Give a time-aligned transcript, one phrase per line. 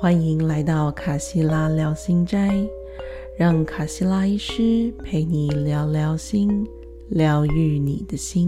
[0.00, 2.64] 欢迎来到卡西拉聊心斋，
[3.36, 6.64] 让卡西拉医师陪你聊聊心，
[7.08, 8.46] 疗愈你的心。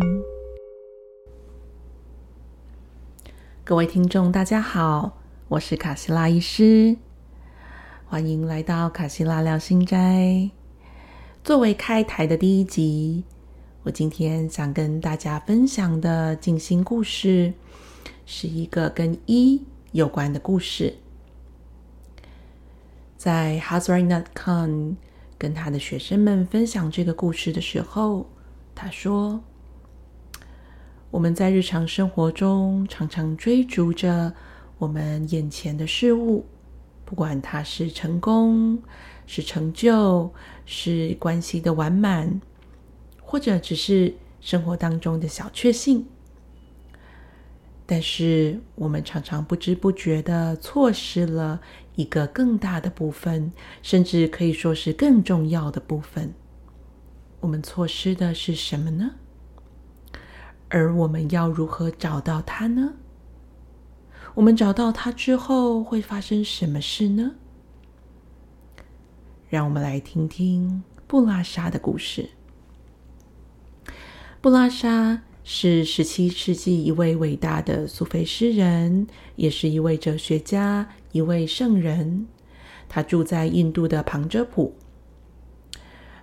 [3.65, 5.19] 各位听众，大家好，
[5.49, 6.97] 我是卡西拉医师，
[8.07, 10.49] 欢迎来到卡西拉聊心斋。
[11.43, 13.25] 作为开台的第一集，
[13.83, 17.53] 我今天想跟大家分享的静心故事，
[18.25, 19.61] 是一个跟一
[19.91, 20.95] 有关的故事。
[23.21, 24.97] 在 h a z r a n a t Khan
[25.37, 28.27] 跟他的学生们分享这个故事的时候，
[28.75, 29.45] 他说
[31.13, 34.33] ：“我们在日常生活中常常追逐着
[34.79, 36.47] 我们眼前的事物，
[37.05, 38.83] 不管它是成功、
[39.27, 40.33] 是成就、
[40.65, 42.41] 是关系的完满，
[43.21, 46.07] 或者只是生活当中的小确幸。
[47.91, 51.61] 但是，我们常常不知不觉的错失了。”
[51.97, 56.33] 一个更大的部分，甚至可以说是更重要的部分，
[57.41, 59.17] 我们错失的是什么呢？
[60.69, 62.95] 而我们要如何找到它呢？
[64.35, 67.33] 我们找到它之后会发生什么事呢？
[69.49, 72.31] 让我们来听听布拉莎的故事。
[74.41, 75.23] 布拉莎
[75.53, 80.89] 是十七世纪一位伟大的苏菲诗人，也是一位哲学家。
[81.11, 82.29] 一位圣人，
[82.89, 84.77] 他住在印度的旁遮普。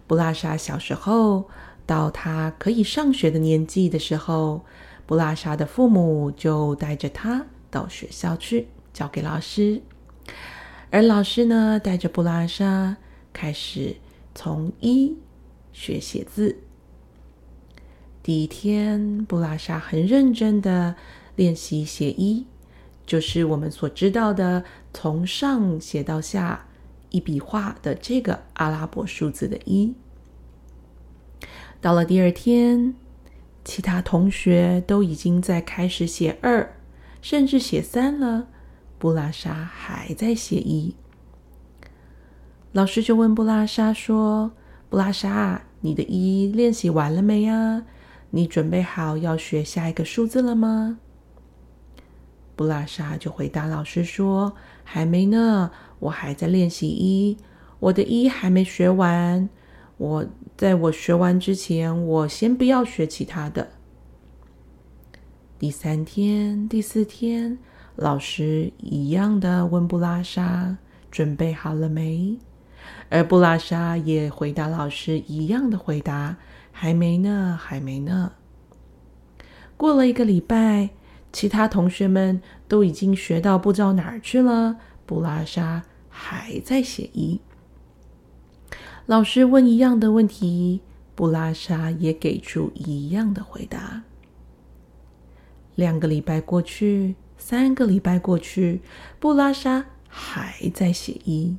[0.07, 1.49] 布拉莎小时候
[1.85, 4.63] 到他可以上学的年纪的时候，
[5.05, 9.81] 布拉莎的父母就带着他到学校去，交给老师。
[10.89, 12.95] 而老师呢，带着布拉莎
[13.33, 13.97] 开始
[14.33, 15.17] 从一
[15.73, 16.59] 学写字。
[18.27, 20.95] 第一天，布拉莎很认真的
[21.37, 22.45] 练习写一。
[23.05, 26.65] 就是我们所知道的，从上写到下
[27.09, 29.93] 一笔画的这个阿拉伯数字的一。
[31.79, 32.95] 到了第二天，
[33.63, 36.75] 其他同学都已经在开始写二，
[37.21, 38.49] 甚至写三了，
[38.99, 40.93] 布拉莎还在写一。
[42.73, 44.51] 老师就问布拉莎说
[44.91, 47.85] ：“布拉莎，你的一练习完了没呀？
[48.29, 50.99] 你准备好要学下一个数字了吗？”
[52.55, 57.37] 布拉莎就回答老师说：“还没呢，我还在练习一，
[57.79, 59.47] 我的一还没学完。
[59.97, 63.67] 我在我学完之前，我先不要学其他的。”
[65.59, 67.59] 第三天、第四天，
[67.95, 70.77] 老师一样的问布拉莎
[71.11, 72.37] ：“准备好了没？”
[73.09, 76.35] 而布拉莎也回答老师一样的回答
[76.79, 78.33] ：“还没呢，还没呢。”
[79.75, 80.89] 过了一个礼拜。
[81.33, 87.39] 其他同学们都已经学到不知道哪儿去了，布拉莎还在写一。
[89.05, 90.81] 老师问一样的问题，
[91.13, 94.03] 布拉莎也给出一样的回答。
[95.75, 98.81] 两个礼拜过去，三个礼拜过去，
[99.19, 101.57] 布拉莎还在写一。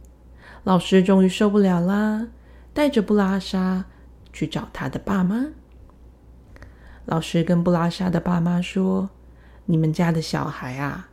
[0.64, 2.28] 老师终于受不了啦，
[2.72, 3.84] 带着布拉莎
[4.38, 5.46] 去找他的爸妈。
[7.06, 9.10] 老师跟布拉莎的爸妈说。
[9.70, 11.10] 你们家的小孩啊，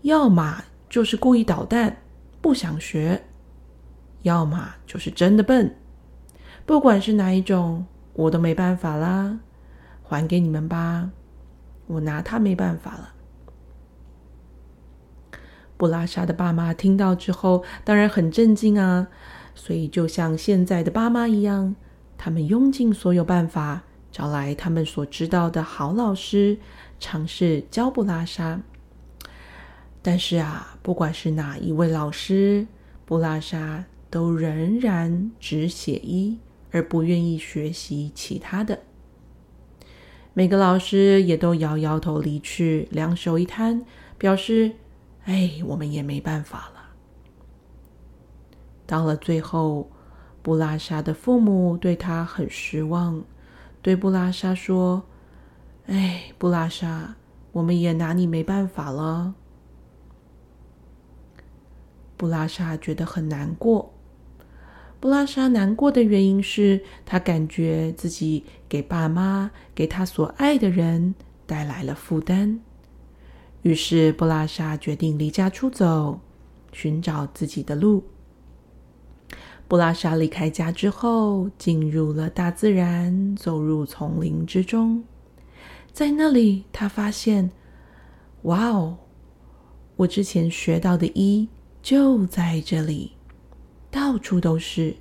[0.00, 1.98] 要么就是故意捣蛋，
[2.40, 3.20] 不想学；
[4.22, 5.76] 要么就是真的笨。
[6.66, 9.38] 不管是哪一种，我都没办法啦，
[10.02, 11.10] 还给你们吧，
[11.86, 13.14] 我拿他没办法了。
[15.76, 19.06] 布拉莎的爸妈听到之后，当然很震惊啊，
[19.54, 21.76] 所以就像现在的爸妈一样，
[22.24, 26.56] 他们用尽所有办法，找来他们所知道的好老师。
[27.00, 28.60] 尝试教布拉莎，
[30.00, 32.68] 但是啊，不管是哪一位老师，
[33.04, 36.38] 布拉莎都仍然只写一，
[36.70, 38.78] 而不愿意学习其他的。
[40.32, 43.84] 每个老师也都摇摇头离去，两手一摊，
[44.16, 44.70] 表示
[45.26, 46.82] ：“哎，我们也没办法了。”
[48.86, 49.90] 到了最后，
[50.42, 53.22] 布拉莎的父母对他很失望，
[53.80, 55.04] 对布拉莎说。
[55.86, 57.16] 哎，布拉莎，
[57.50, 59.34] 我们也拿你没办法了。
[62.16, 63.92] 布拉莎觉得很难过。
[65.00, 71.16] 布拉莎难过的原因是她感觉自己给爸妈、给他所爱的人
[71.46, 72.60] 带来了负担。
[73.62, 76.20] 于是，布拉莎决定离家出走，
[76.72, 78.04] 寻找自己的路。
[79.72, 85.02] 布拉莎离开家之后，进入了大自然，走入丛林之中。
[85.94, 87.50] 在那里，他发现，
[88.42, 88.98] 哇哦！
[89.96, 91.48] 我之前学到的“一”
[91.82, 93.12] 就在这里，
[93.90, 94.94] 到处都是。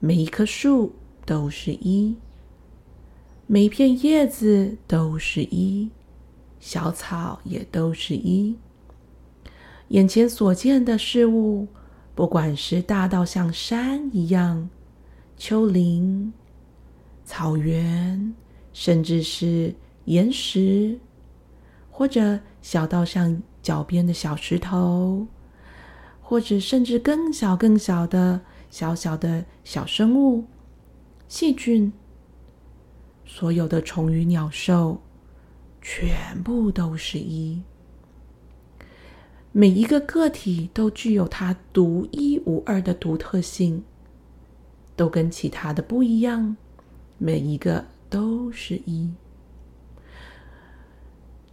[0.00, 0.92] 每一棵树
[1.24, 2.16] 都是一，
[3.46, 5.88] 每一片叶子都是一，
[6.58, 8.58] 小草也都是一。
[9.88, 11.68] 眼前所见的事物，
[12.20, 14.68] 不管是大到像山一样，
[15.38, 16.30] 丘陵、
[17.24, 18.34] 草原，
[18.74, 19.74] 甚至是
[20.04, 20.98] 岩石，
[21.90, 25.26] 或者小到像脚边的小石头，
[26.20, 30.44] 或者甚至更小、更小的小小的小生物、
[31.26, 31.90] 细菌，
[33.24, 35.00] 所有的虫鱼鸟兽，
[35.80, 37.62] 全部都是一。
[39.52, 43.82] 每一个个体都具有它独一无二的独特性，
[44.94, 46.56] 都跟其他的不一样。
[47.18, 49.12] 每一个都是一。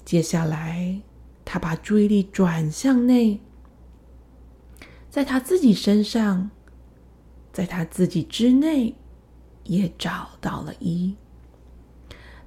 [0.06, 1.02] 接下来，
[1.44, 3.40] 他把注意力转向内，
[5.10, 6.52] 在他自己身上，
[7.52, 8.96] 在他自己之内，
[9.64, 11.16] 也找到了一。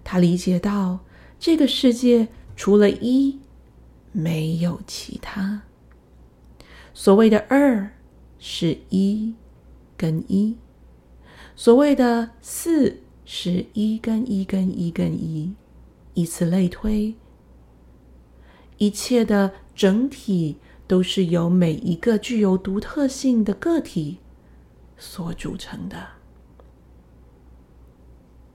[0.05, 1.01] 他理解到，
[1.39, 3.41] 这个世界除了一。
[4.13, 5.63] 没有其他。
[6.93, 7.91] 所谓的二
[8.39, 9.35] 是一
[9.97, 10.57] 跟一，
[11.55, 15.55] 所谓的四是一跟一跟一跟一，
[16.15, 17.15] 以此类推，
[18.79, 24.19] 一切的整体都是由每一个具有独特性的个体
[24.99, 26.07] 所组成的。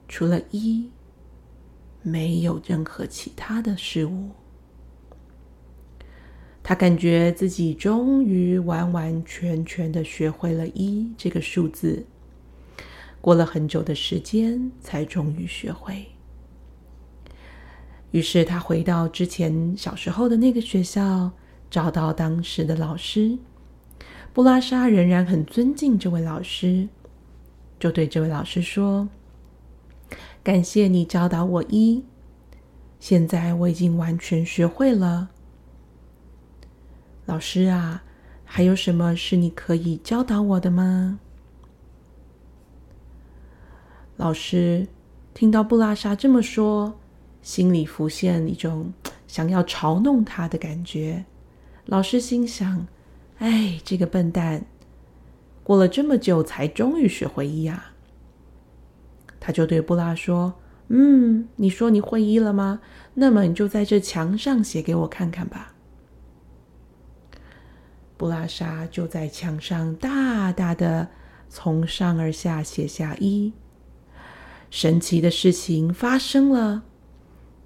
[0.08, 0.90] 除了一，
[2.02, 4.30] 没有任何其他的事物。
[6.68, 12.04] 他感觉自己终于完完全全的学会了一这个数字，
[13.20, 16.06] 过了很久的时间才终于学会。
[18.10, 21.30] 于是他回到之前小时候的那个学校，
[21.70, 23.38] 找到当时的老师
[24.32, 26.88] 布拉莎，仍然很尊敬这位老师，
[27.78, 29.08] 就对这位老师说
[30.42, 32.02] ：“感谢你教导我一，
[32.98, 35.30] 现在我已经完全学会了。”
[37.26, 38.04] 老师啊，
[38.44, 41.18] 还有什么是你可以教导我的吗？
[44.16, 44.86] 老师
[45.34, 46.98] 听到布拉莎这么说，
[47.42, 48.92] 心里浮现一种
[49.26, 51.24] 想要嘲弄他的感觉。
[51.84, 52.86] 老师心想
[53.38, 54.64] ：“哎，这个笨蛋，
[55.62, 57.86] 过了这么久才终于学会一呀。”
[59.38, 60.54] 他就对布拉说
[60.88, 62.80] ：“嗯，你说你会一了吗？
[63.14, 65.74] 那么你就在这墙上写给我看看吧。”
[68.16, 71.08] 布拉莎就在墙上大大的
[71.48, 73.52] 从上而下写下一。
[74.70, 76.82] 神奇的事情发生了，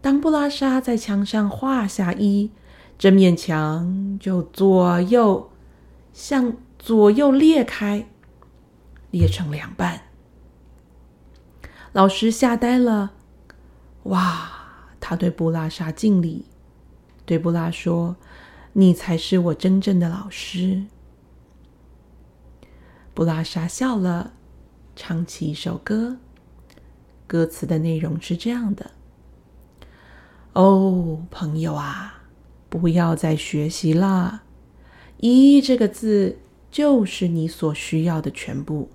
[0.01, 2.51] 当布拉莎在墙上画下一，
[2.99, 5.51] 这面墙就左右
[6.13, 8.07] 向左右裂开，
[9.11, 10.03] 裂成两半。
[11.93, 13.13] 老师吓呆了，
[14.05, 14.57] 哇！
[15.01, 16.45] 他对布拉莎敬礼，
[17.25, 18.17] 对布拉说。
[18.73, 20.85] 你才是我真正的老师。
[23.13, 24.35] 布拉莎笑了，
[24.95, 26.19] 唱起一首歌。
[27.27, 28.93] 歌词的内容是这样的
[30.55, 32.23] ：“哦，朋友啊，
[32.69, 34.43] 不要再学习了。
[35.19, 36.39] 一这个字
[36.71, 38.89] 就是你所需要的全部。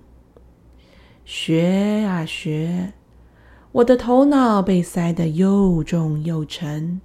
[1.24, 2.94] 学啊学，
[3.72, 7.00] 我的头脑被塞得又重又沉。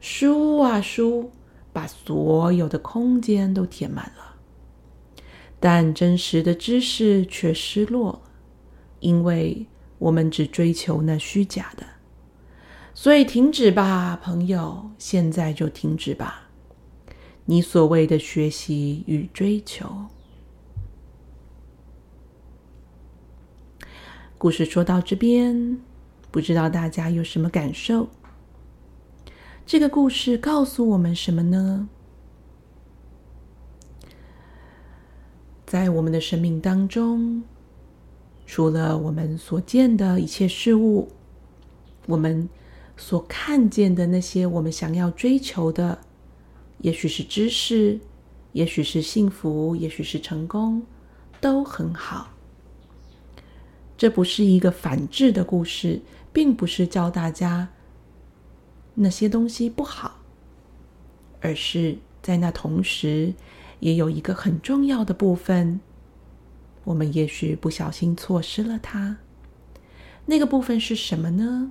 [0.00, 1.32] 书啊书。”
[1.76, 4.36] 把所有的空间都填满了，
[5.60, 8.22] 但真实的知识却失落了，
[9.00, 9.66] 因为
[9.98, 11.84] 我们只追求那虚假的。
[12.94, 16.48] 所以停止吧，朋友，现在就停止吧，
[17.44, 20.06] 你所谓的学习与追求。
[24.38, 25.78] 故事说到这边，
[26.30, 28.08] 不知道大家有什么感受？
[29.66, 31.88] 这个故事告诉我们什么呢？
[35.66, 37.42] 在我们的生命当中，
[38.46, 41.08] 除了我们所见的一切事物，
[42.06, 42.48] 我们
[42.96, 45.98] 所看见的那些我们想要追求的，
[46.78, 47.98] 也许是知识，
[48.52, 50.80] 也许是幸福，也许是成功，
[51.40, 52.28] 都很好。
[53.98, 56.00] 这不是一个反制的故事，
[56.32, 57.68] 并不是教大家。
[58.96, 60.22] 那些东西不好，
[61.40, 63.34] 而是在那同时，
[63.80, 65.80] 也有一个很重要的部分，
[66.84, 69.18] 我们也许不小心错失了它。
[70.24, 71.70] 那个部分是什么呢？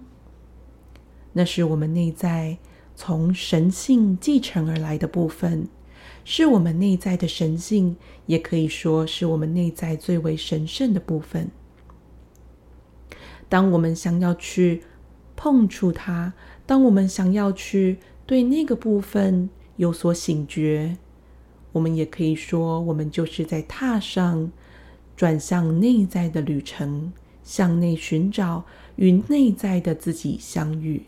[1.34, 2.58] 那是我们内在
[2.96, 5.68] 从神性继承而来的部分，
[6.24, 11.50] 是我们内在的神性，也可以说是我们内在最为神圣的部分。
[13.50, 14.84] 当我们想要去
[15.36, 16.34] 碰触它，
[16.66, 20.98] 当我们想要去对那个部分有所醒觉，
[21.72, 24.52] 我们也可以说，我们就是在踏上
[25.16, 31.04] 转向内在的旅程，向内寻找与内在的自己相遇。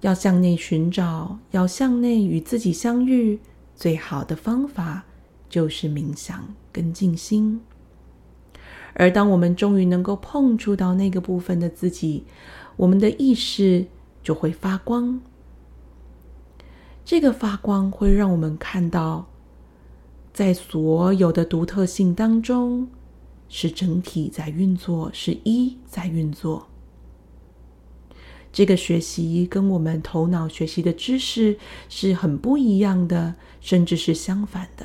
[0.00, 3.38] 要向内寻找，要向内与自己相遇，
[3.76, 5.04] 最好的方法
[5.48, 7.60] 就是冥想跟静心。
[8.94, 12.24] 而当我们终于能够碰触到那个部分的自己，
[12.82, 13.86] 我们的意识
[14.24, 15.20] 就会发光。
[17.04, 19.28] 这个发光会让我们看到，
[20.32, 22.88] 在所有的独特性当中，
[23.48, 26.66] 是整体在运作，是一在运作。
[28.52, 31.56] 这个学习跟我们头脑学习的知识
[31.88, 34.84] 是很不一样的，甚至是相反的。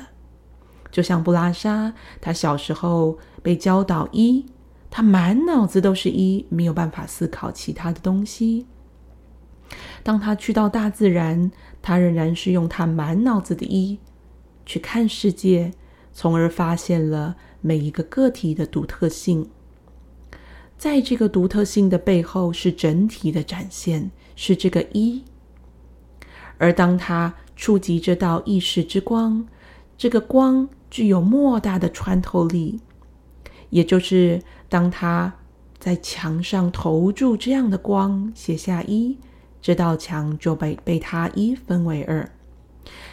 [0.92, 4.46] 就像布拉莎，他小时候被教导一，
[4.90, 8.66] 他满脑子都是一，没有办法思考其他的东西。
[10.02, 11.50] 当他去到大自然，
[11.82, 13.98] 他仍然是用他满脑子的一
[14.64, 15.72] 去看世界，
[16.12, 19.50] 从而发现了每一个个体的独特性。
[20.76, 25.22] 在这个独特性的背后，是整体的展现，是这个一。
[26.56, 29.46] 而当他触及这道意识之光，
[29.96, 30.68] 这个光。
[30.90, 32.80] 具有莫大的穿透力，
[33.68, 35.32] 也就是当他
[35.78, 39.16] 在墙上投注这样的光，写下一，
[39.62, 42.30] 这道墙就被被他一分为二，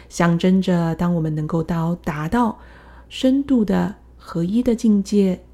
[0.08, 2.58] 象征着当我们能够到达到
[3.08, 5.44] 深度的合一的境界，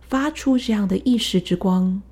[0.00, 2.02] 发出这样的意识之光，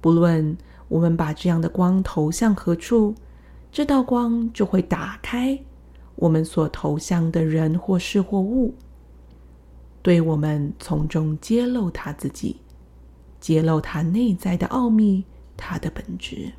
[0.00, 0.56] 不论
[0.88, 3.14] 我们把这样的光投向何处，
[3.70, 5.58] 这道光就会打开。
[6.16, 8.74] 我们所投向的人或事或物，
[10.08, 12.56] 对我们从中揭露他自己，
[13.38, 15.22] 揭露他内在的奥秘，
[15.54, 16.50] 他的本质。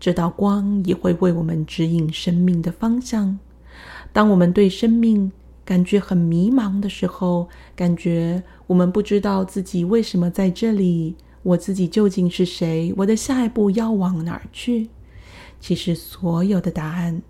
[0.00, 3.38] 这道光也会为我们指引生命的方向。
[4.12, 5.30] 当我们对生命
[5.64, 11.14] 感觉很迷茫的时候，感觉我们不知道自己为什么在这里，
[11.44, 14.90] 我自己究竟是谁，我的下一步要往哪儿去？
[15.60, 17.22] 其实，所有的答案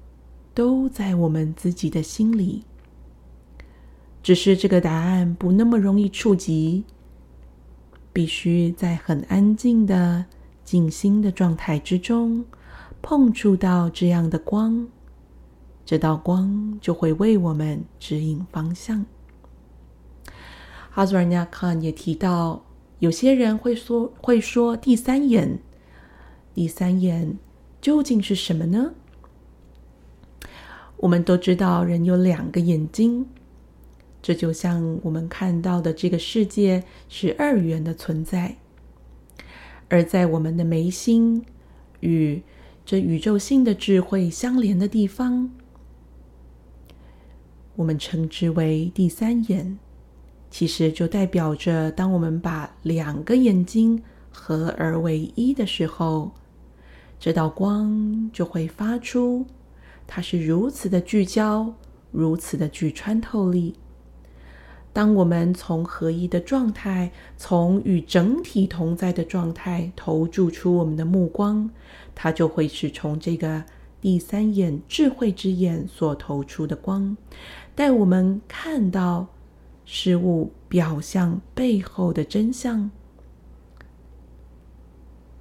[0.55, 2.65] 都在我们自己的心里，
[4.25, 6.83] 只是这个答案不那么容易触及，
[8.11, 10.25] 必须在很安静的
[10.64, 12.43] 静心的状态之中
[13.02, 14.88] 碰触到这样的光，
[15.85, 19.04] 这道光就会为我们指引方向。
[20.90, 22.64] 哈兹尔尼亚康也提到，
[23.00, 25.59] 有些人会说会说第三眼，
[26.54, 27.38] 第三眼。
[27.83, 28.95] 究竟是什么呢？
[30.97, 33.26] 我们都知道，人有两个眼睛，
[34.25, 38.57] 这就像我们看到的这个世界是二元的存在，
[39.90, 41.45] 而在我们的眉心
[42.00, 42.43] 与
[42.87, 45.50] 这宇宙性的智慧相连的地方，
[47.76, 49.78] 我们称之为第三眼。
[50.50, 56.33] 其实就代表着，当我们把两个眼睛合而为一的时候。
[57.21, 59.45] 这道光就会发出，
[60.07, 61.75] 它是如此的聚焦，
[62.11, 63.75] 如此的具穿透力。
[64.95, 71.69] 当我们从合一的状态，从与整体同在的状态投注出我们的目光，
[72.15, 73.65] 它就会是从这个
[74.01, 77.17] 第三眼智慧之眼所投出的光，
[77.75, 79.27] 带我们看到
[79.85, 82.89] 事物表象背后的真相。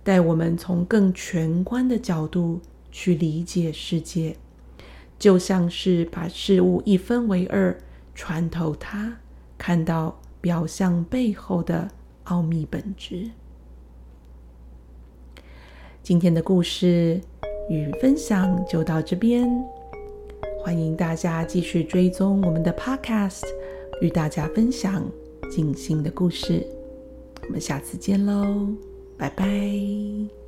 [0.03, 2.59] 带我们从更全观的角度
[2.91, 4.35] 去理解世界，
[5.19, 7.77] 就像是把事物一分为二，
[8.15, 9.19] 穿透它，
[9.65, 11.89] 看到表象背后的
[12.25, 13.29] 奥秘本质。
[16.01, 17.21] 今天的故事
[17.69, 19.49] 与分享就到这边，
[20.59, 23.43] 欢迎大家继续追踪我们的 Podcast，
[24.01, 25.01] 与大家分享
[25.49, 26.67] 静心的故事。
[27.43, 28.67] 我们下次见喽！
[29.17, 30.42] 拜拜。